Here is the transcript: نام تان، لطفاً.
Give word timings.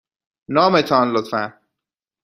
نام 0.55 0.81
تان، 0.87 1.13
لطفاً. 1.13 1.43